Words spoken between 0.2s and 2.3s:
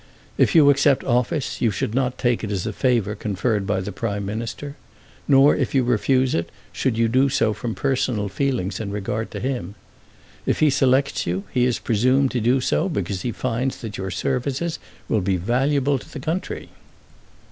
If you accept office, you should not